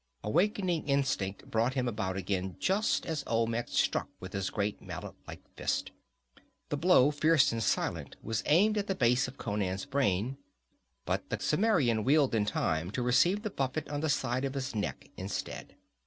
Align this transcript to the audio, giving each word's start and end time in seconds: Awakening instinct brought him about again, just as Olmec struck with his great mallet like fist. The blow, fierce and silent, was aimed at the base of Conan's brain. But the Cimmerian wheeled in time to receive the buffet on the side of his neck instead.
Awakening 0.23 0.87
instinct 0.87 1.51
brought 1.51 1.75
him 1.75 1.87
about 1.87 2.17
again, 2.17 2.55
just 2.57 3.05
as 3.05 3.23
Olmec 3.27 3.67
struck 3.69 4.07
with 4.19 4.33
his 4.33 4.49
great 4.49 4.81
mallet 4.81 5.13
like 5.27 5.41
fist. 5.55 5.91
The 6.69 6.77
blow, 6.77 7.11
fierce 7.11 7.51
and 7.51 7.61
silent, 7.61 8.15
was 8.23 8.41
aimed 8.47 8.79
at 8.79 8.87
the 8.87 8.95
base 8.95 9.27
of 9.27 9.37
Conan's 9.37 9.85
brain. 9.85 10.39
But 11.05 11.29
the 11.29 11.37
Cimmerian 11.39 12.03
wheeled 12.03 12.33
in 12.33 12.45
time 12.45 12.89
to 12.93 13.03
receive 13.03 13.43
the 13.43 13.51
buffet 13.51 13.89
on 13.91 14.01
the 14.01 14.09
side 14.09 14.43
of 14.43 14.55
his 14.55 14.73
neck 14.73 15.07
instead. 15.17 15.75